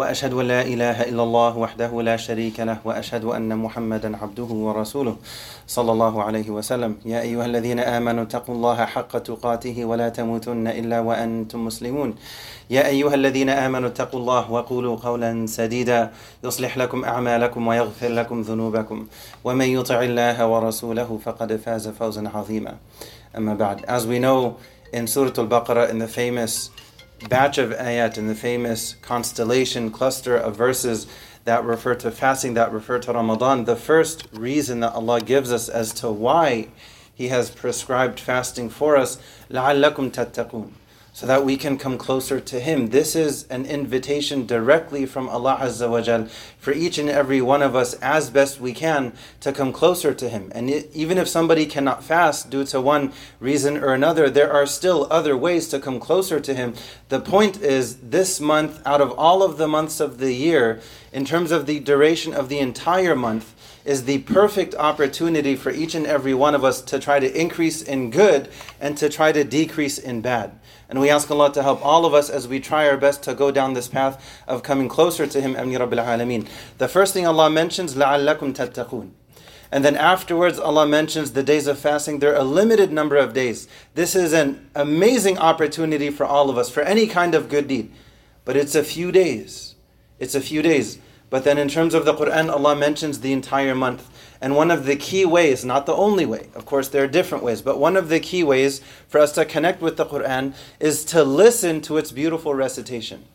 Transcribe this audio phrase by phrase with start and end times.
[0.00, 5.16] وأشهد أن لا إله إلا الله وحده لا شريك له وأشهد أن محمدا عبده ورسوله
[5.68, 7.04] صلى الله عليه وسلم.
[7.04, 12.14] يا أيها الذين آمنوا اتقوا الله حق تقاته ولا تموتن إلا وأنتم مسلمون.
[12.70, 16.10] يا أيها الذين آمنوا اتقوا الله وقولوا قولا سديدا.
[16.44, 18.98] يصلح لكم أعمالكم ويغفر لكم ذنوبكم.
[19.44, 22.74] ومن يطع الله ورسوله فقد فاز فوزا عظيما.
[23.36, 24.56] أما بعد as we know
[24.96, 26.72] in surah al-baqarah in the famous
[27.29, 31.07] batch of ayat in the famous constellation cluster of verses
[31.45, 35.69] that refer to fasting, that refer to Ramadan, the first reason that Allah gives us
[35.69, 36.67] as to why
[37.13, 40.71] He has prescribed fasting for us, لَعَلَّكُمْ تَتَّقُونَ
[41.12, 42.88] so that we can come closer to Him.
[42.88, 46.26] This is an invitation directly from Allah Azza wa Jal
[46.58, 50.28] for each and every one of us as best we can to come closer to
[50.28, 50.50] Him.
[50.54, 55.06] And even if somebody cannot fast due to one reason or another, there are still
[55.10, 56.74] other ways to come closer to Him.
[57.08, 60.80] The point is, this month, out of all of the months of the year,
[61.12, 65.94] in terms of the duration of the entire month, is the perfect opportunity for each
[65.94, 68.48] and every one of us to try to increase in good
[68.80, 70.59] and to try to decrease in bad.
[70.90, 73.32] And we ask Allah to help all of us as we try our best to
[73.32, 76.48] go down this path of coming closer to Him, Ameen Rabbil Alameen.
[76.78, 79.12] The first thing Allah mentions, لَعَلَّكُمْ تَتَّقُونَ
[79.72, 82.18] and then afterwards, Allah mentions the days of fasting.
[82.18, 83.68] There are a limited number of days.
[83.94, 87.92] This is an amazing opportunity for all of us, for any kind of good deed.
[88.44, 89.76] But it's a few days.
[90.18, 90.98] It's a few days.
[91.29, 94.09] But then in terms of the Quran, Allah mentions the entire month.
[94.39, 97.43] And one of the key ways, not the only way, of course there are different
[97.43, 101.03] ways, but one of the key ways for us to connect with the Quran is
[101.05, 103.25] to listen to its beautiful recitation.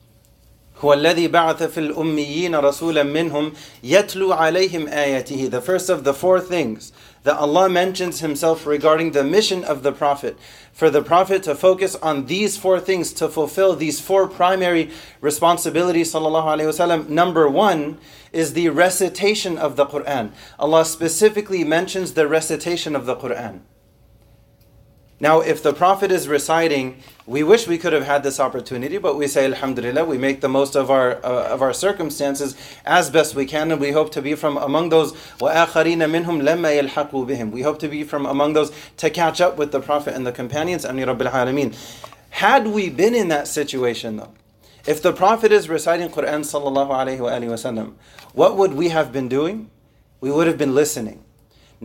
[0.80, 6.40] هو الذي بعث في الأميين رسولا منهم يتلو عليهم آياته The first of the four
[6.40, 6.92] things
[7.25, 10.37] that Allah mentions Himself regarding the mission of the Prophet.
[10.71, 14.91] For the Prophet to focus on these four things, to fulfill these four primary
[15.21, 17.09] responsibilities, wasallam.
[17.09, 17.97] Number one
[18.31, 20.33] is the recitation of the Quran.
[20.59, 23.61] Allah specifically mentions the recitation of the Quran.
[25.17, 29.15] Now, if the Prophet is reciting, we wish we could have had this opportunity, but
[29.15, 33.33] we say, Alhamdulillah, we make the most of our, uh, of our circumstances as best
[33.33, 37.51] we can, and we hope to be from among those, وَآخَرِينَ مِنْهُمْ لَمَّا يَلْحَقُوا بِهِمْ
[37.51, 40.33] We hope to be from among those to catch up with the Prophet and the
[40.33, 41.73] companions, Ameen Rabbil Alameen.
[42.31, 44.33] Had we been in that situation, though,
[44.85, 47.93] if the Prophet is reciting Quran, sallallahu alayhi wa
[48.33, 49.69] what would we have been doing?
[50.19, 51.24] We would have been listening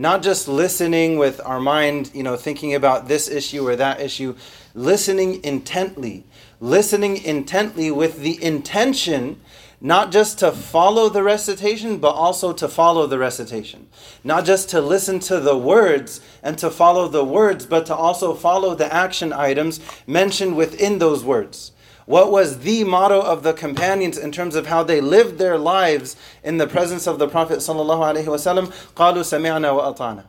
[0.01, 4.35] not just listening with our mind, you know, thinking about this issue or that issue,
[4.73, 6.23] listening intently,
[6.59, 9.39] listening intently with the intention
[9.83, 13.87] not just to follow the recitation, but also to follow the recitation.
[14.23, 18.35] Not just to listen to the words and to follow the words, but to also
[18.35, 21.71] follow the action items mentioned within those words.
[22.10, 26.14] What was the motto of the companions in terms of how they lived their lives
[26.44, 28.72] in the presence of the Prophet sallallahu alaihi wasallam?
[28.94, 30.24] قالوا سمعنا وأطعنا.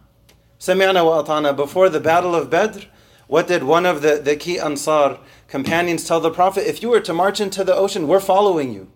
[0.59, 1.55] سمعنا وأطعنا.
[1.55, 2.85] Before the battle of Badr,
[3.27, 6.67] what did one of the, the key Ansar companions tell the Prophet?
[6.67, 8.91] If you were to march into the ocean, we're following you.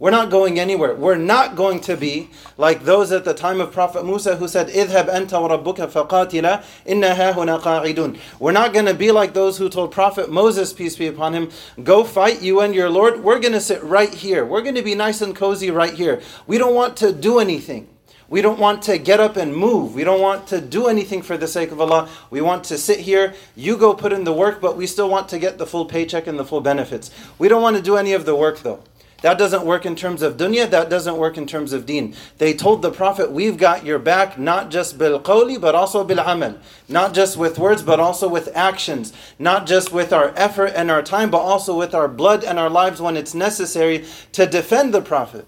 [0.00, 0.94] We're not going anywhere.
[0.94, 2.28] We're not going to be
[2.58, 7.32] like those at the time of Prophet Musa who said, اذهب أنت وربك فقاتلا إنها
[7.32, 8.18] هنا قاعدون.
[8.38, 11.50] We're not going to be like those who told Prophet Moses, peace be upon him,
[11.82, 13.24] go fight you and your Lord.
[13.24, 14.44] We're going to sit right here.
[14.44, 16.20] We're going to be nice and cozy right here.
[16.46, 17.88] We don't want to do anything.
[18.28, 19.94] We don't want to get up and move.
[19.94, 22.10] We don't want to do anything for the sake of Allah.
[22.28, 23.34] We want to sit here.
[23.54, 26.26] You go put in the work, but we still want to get the full paycheck
[26.26, 27.10] and the full benefits.
[27.38, 28.82] We don't want to do any of the work though.
[29.21, 32.15] That doesn't work in terms of dunya, that doesn't work in terms of deen.
[32.39, 36.19] They told the Prophet, We've got your back not just bil qawli, but also bil
[36.19, 36.57] amal.
[36.89, 39.13] Not just with words, but also with actions.
[39.37, 42.69] Not just with our effort and our time, but also with our blood and our
[42.69, 45.45] lives when it's necessary to defend the Prophet.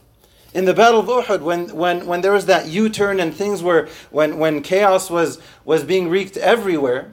[0.54, 3.64] In the Battle of Uhud, when, when, when there was that U turn and things
[3.64, 7.12] were, when, when chaos was, was being wreaked everywhere,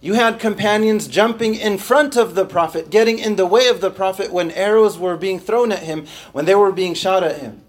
[0.00, 3.90] you had companions jumping in front of the Prophet, getting in the way of the
[3.90, 7.62] Prophet when arrows were being thrown at him, when they were being shot at him.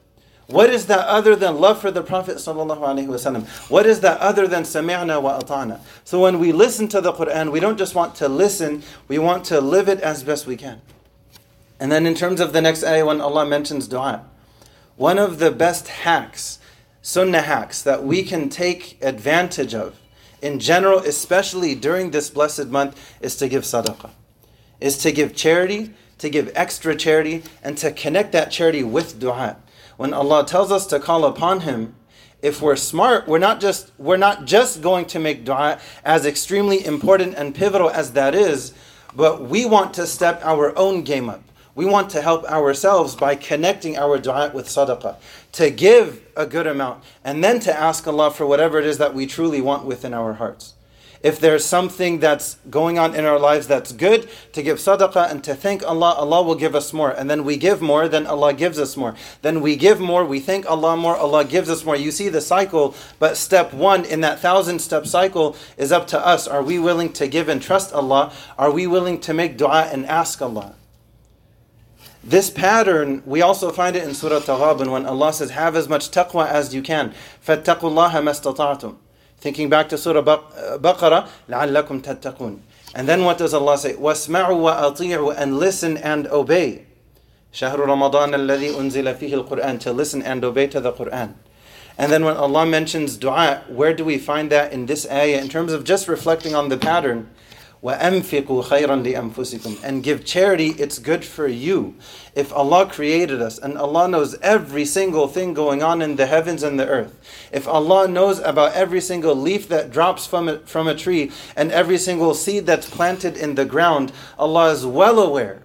[0.47, 2.41] What is that other than love for the Prophet?
[3.69, 5.79] What is that other than sami'na wa ata'na?
[6.03, 9.45] So when we listen to the Quran, we don't just want to listen, we want
[9.45, 10.81] to live it as best we can.
[11.79, 14.25] And then in terms of the next ayah, when Allah mentions dua,
[14.97, 16.59] one of the best hacks,
[17.01, 19.97] sunnah hacks, that we can take advantage of
[20.41, 24.09] in general, especially during this blessed month, is to give sadaqah,
[24.79, 29.57] is to give charity, to give extra charity, and to connect that charity with dua.
[29.97, 31.95] When Allah tells us to call upon Him,
[32.41, 36.83] if we're smart, we're not just we're not just going to make dua as extremely
[36.83, 38.73] important and pivotal as that is,
[39.15, 41.43] but we want to step our own game up.
[41.73, 45.15] We want to help ourselves by connecting our dua with sadaqah,
[45.53, 49.13] to give a good amount, and then to ask Allah for whatever it is that
[49.13, 50.73] we truly want within our hearts.
[51.23, 55.43] If there's something that's going on in our lives that's good, to give sadaqah and
[55.43, 57.11] to thank Allah, Allah will give us more.
[57.11, 59.15] And then we give more, then Allah gives us more.
[59.43, 61.95] Then we give more, we thank Allah more, Allah gives us more.
[61.95, 66.19] You see the cycle, but step one in that thousand step cycle is up to
[66.19, 66.47] us.
[66.47, 68.33] Are we willing to give and trust Allah?
[68.57, 70.73] Are we willing to make dua and ask Allah?
[72.22, 76.10] This pattern, we also find it in Surah Taghabun when Allah says, Have as much
[76.10, 77.14] taqwa as you can.
[77.46, 78.96] فَاتَّقُوا اللَّهَ مَا
[79.38, 82.58] Thinking back to Surah Baqarah, لَعَلَّكُمْ تَتَّقُونَ
[82.96, 83.94] And then what does Allah say?
[83.94, 86.86] وَاسْمَعُوا وَأَطِيعُوا And listen and obey.
[87.52, 91.34] شهر رمضان الذي أنزل فيه القرآن To listen and obey to the Quran.
[91.98, 95.38] And then when Allah mentions dua, where do we find that in this ayah?
[95.38, 97.30] In terms of just reflecting on the pattern,
[97.82, 101.94] وَأَنفِقُوا خَيْرًا لِأَنفُسِكُمْ And give charity, it's good for you.
[102.34, 106.62] If Allah created us and Allah knows every single thing going on in the heavens
[106.62, 110.88] and the earth, if Allah knows about every single leaf that drops from a, from
[110.88, 115.62] a tree and every single seed that's planted in the ground, Allah is well aware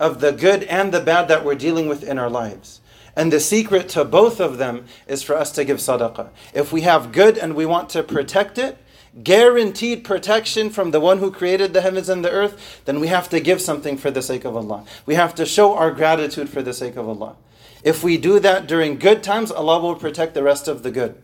[0.00, 2.80] of the good and the bad that we're dealing with in our lives.
[3.16, 6.30] And the secret to both of them is for us to give sadaqah.
[6.54, 8.78] If we have good and we want to protect it,
[9.21, 13.29] guaranteed protection from the one who created the heavens and the earth, then we have
[13.29, 14.85] to give something for the sake of Allah.
[15.05, 17.35] We have to show our gratitude for the sake of Allah.
[17.83, 21.21] If we do that during good times, Allah will protect the rest of the good.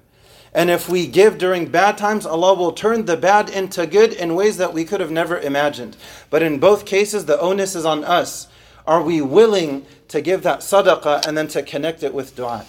[0.54, 4.36] And if we give during bad times, Allah will turn the bad into good in
[4.36, 5.96] ways that we could have never imagined.
[6.30, 8.48] But in both cases, the onus is on us.
[8.86, 12.66] Are we willing to give that sadaqah and then to connect it with dua?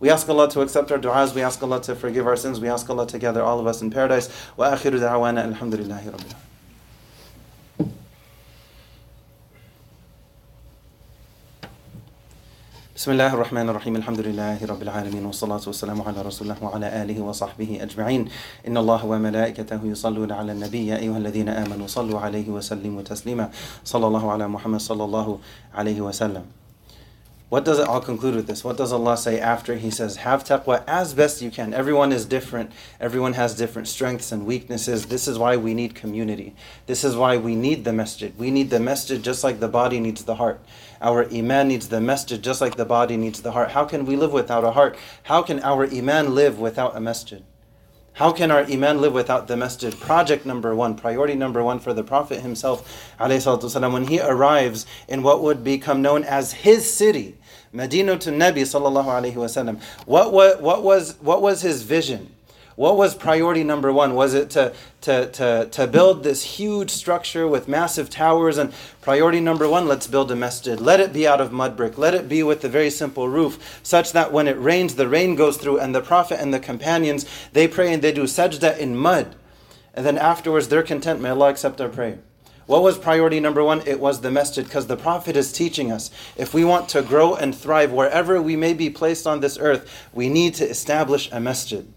[0.00, 1.34] We ask Allah to accept our du'as.
[1.34, 2.58] We ask Allah to forgive our sins.
[2.58, 4.30] We ask Allah to gather all of us in paradise.
[4.56, 6.36] Wa akhiru da'wana alhamdulillahi rabbil
[13.00, 17.20] بسم الله الرحمن الرحيم الحمد لله رب العالمين والصلاة والسلام على رسول الله وعلى آله
[17.20, 18.28] وصحبه أجمعين
[18.68, 23.50] إن الله وملائكته يصلون على النبي يا أيها الذين آمنوا صلوا عليه وسلموا تسليما
[23.84, 25.38] صلى الله على محمد صلى الله
[25.74, 26.44] عليه وسلم
[27.54, 27.88] what does it?
[27.88, 28.62] I'll conclude with this.
[28.62, 32.24] What does Allah say after He says, "Have taqwa as best you can." Everyone is
[32.24, 32.70] different.
[33.00, 35.06] Everyone has different strengths and weaknesses.
[35.06, 36.54] This is why we need community.
[36.86, 38.32] This is why we need the masjid.
[38.38, 40.60] We need the masjid just like the body needs the heart.
[41.02, 43.72] Our iman needs the masjid just like the body needs the heart.
[43.72, 44.96] How can we live without a heart?
[45.24, 47.42] How can our iman live without a masjid?
[48.14, 49.98] How can our iman live without the masjid?
[49.98, 55.22] Project number one, priority number one for the Prophet himself, والسلام, when he arrives in
[55.22, 57.38] what would become known as his city,
[57.75, 59.81] Medina to Nabi sallallahu alaihi wasallam.
[60.05, 62.31] What, what, what, was, what was his vision?
[62.75, 64.15] What was priority number one?
[64.15, 68.57] Was it to, to, to, to build this huge structure with massive towers?
[68.57, 70.79] And priority number one, let's build a masjid.
[70.79, 71.97] Let it be out of mud brick.
[71.97, 75.35] Let it be with a very simple roof, such that when it rains, the rain
[75.35, 78.97] goes through, and the Prophet and the companions, they pray and they do sajda in
[78.97, 79.35] mud.
[79.93, 81.21] And then afterwards, they're content.
[81.21, 82.19] May Allah accept our prayer.
[82.65, 83.81] What was priority number one?
[83.85, 87.35] It was the masjid because the Prophet is teaching us if we want to grow
[87.35, 91.39] and thrive wherever we may be placed on this earth, we need to establish a
[91.39, 91.87] masjid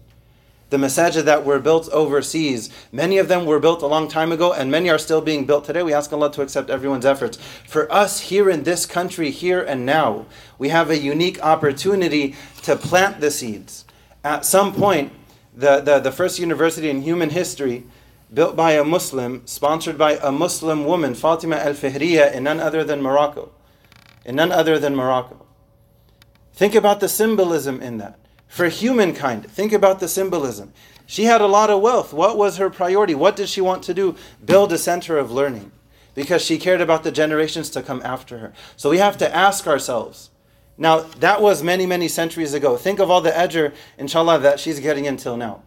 [0.69, 4.53] the masajid that were built overseas, many of them were built a long time ago
[4.53, 5.81] and many are still being built today.
[5.81, 7.37] We ask Allah to accept everyone's efforts.
[7.67, 10.25] For us here in this country, here and now,
[10.57, 13.85] we have a unique opportunity to plant the seeds.
[14.23, 15.11] At some point,
[15.55, 17.85] the, the, the first university in human history,
[18.33, 22.83] built by a Muslim, sponsored by a Muslim woman, Fatima al Fihriya, in none other
[22.83, 23.51] than Morocco.
[24.25, 25.45] In none other than Morocco.
[26.53, 28.19] Think about the symbolism in that
[28.49, 29.49] for humankind.
[29.49, 30.73] Think about the symbolism.
[31.05, 32.11] She had a lot of wealth.
[32.11, 33.15] What was her priority?
[33.15, 34.15] What did she want to do?
[34.43, 35.71] Build a center of learning
[36.15, 38.53] because she cared about the generations to come after her.
[38.75, 40.31] So we have to ask ourselves.
[40.77, 42.75] Now, that was many, many centuries ago.
[42.75, 45.63] Think of all the ajr, inshallah, that she's getting until now.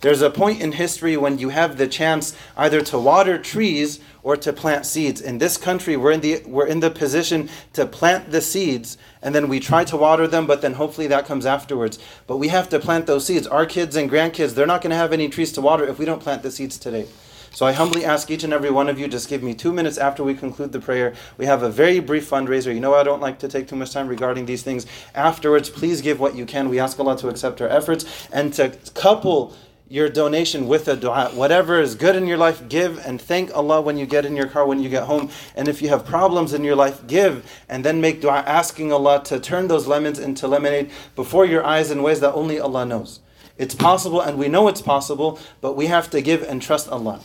[0.00, 4.36] There's a point in history when you have the chance either to water trees or
[4.36, 5.20] to plant seeds.
[5.20, 9.34] In this country, we're in the, we're in the position to plant the seeds and
[9.34, 11.98] then we try to water them, but then hopefully that comes afterwards.
[12.26, 13.46] But we have to plant those seeds.
[13.46, 16.04] Our kids and grandkids, they're not going to have any trees to water if we
[16.04, 17.06] don't plant the seeds today.
[17.54, 19.96] So I humbly ask each and every one of you, just give me two minutes
[19.96, 21.14] after we conclude the prayer.
[21.38, 22.74] We have a very brief fundraiser.
[22.74, 24.86] You know, I don't like to take too much time regarding these things.
[25.14, 26.68] Afterwards, please give what you can.
[26.68, 29.54] We ask Allah to accept our efforts and to couple
[29.88, 31.30] your donation with a dua.
[31.34, 34.48] Whatever is good in your life, give and thank Allah when you get in your
[34.48, 35.30] car, when you get home.
[35.54, 39.22] And if you have problems in your life, give and then make dua asking Allah
[39.24, 43.20] to turn those lemons into lemonade before your eyes in ways that only Allah knows.
[43.56, 47.20] It's possible and we know it's possible, but we have to give and trust Allah.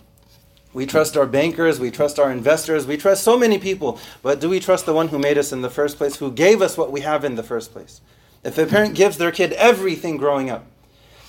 [0.71, 4.49] We trust our bankers, we trust our investors, we trust so many people, but do
[4.49, 6.91] we trust the one who made us in the first place, who gave us what
[6.91, 8.01] we have in the first place?
[8.43, 10.67] If a parent gives their kid everything growing up,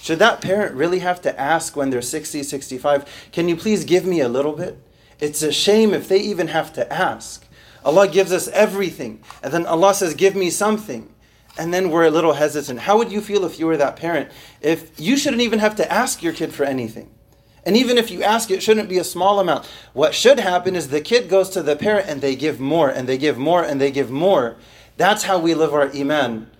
[0.00, 4.06] should that parent really have to ask when they're 60, 65, can you please give
[4.06, 4.78] me a little bit?
[5.18, 7.46] It's a shame if they even have to ask.
[7.84, 11.14] Allah gives us everything, and then Allah says, Give me something.
[11.58, 12.80] And then we're a little hesitant.
[12.80, 14.30] How would you feel if you were that parent?
[14.62, 17.10] If you shouldn't even have to ask your kid for anything.
[17.66, 19.66] And even if you ask, it shouldn't be a small amount.
[19.92, 23.06] What should happen is the kid goes to the parent and they give more, and
[23.06, 24.56] they give more, and they give more.
[24.96, 26.50] That's how we live our Iman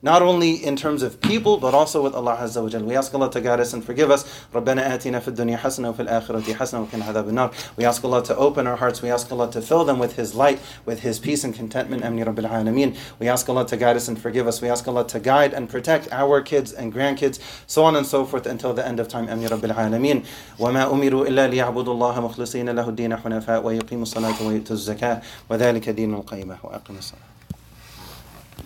[0.00, 2.82] not only in terms of people, but also with Allah Azza wa Jal.
[2.82, 4.24] We ask Allah to guide us and forgive us.
[4.52, 8.36] رَبَّنَا آتِنَا فِي الدُّنْيَا حَسَنَةً وَفِي الْآخِرَةِ حَسَنَةً وَقِنَا عَذَابَ النَّارِ We ask Allah to
[8.36, 9.02] open our hearts.
[9.02, 12.04] We ask Allah to fill them with His light, with His peace and contentment.
[12.04, 12.96] Ameen Rabbil Alameen.
[13.18, 14.62] We ask Allah to guide us and forgive us.
[14.62, 18.24] We ask Allah to guide and protect our kids and grandkids, so on and so
[18.24, 19.28] forth until the end of time.
[19.28, 20.24] Ameen Rabbil Alameen.
[20.58, 26.14] وَمَا أُمِرُوا إِلَّا لِيَعْبُدُوا اللَّهَ مُخْلِصِينَ لَهُ الدِّينَ حُنَفَاءَ وَيُقِيمُوا الصَّلَاةَ وَيُؤْتُوا الزَّكَاةَ وَذَلِكَ دِينُ
[26.14, 27.37] الْقَيِّمَةِ وَأَقِمِ الصَّلَاةَ